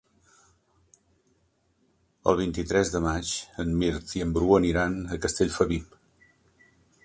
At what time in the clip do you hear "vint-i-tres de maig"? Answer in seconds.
2.41-3.35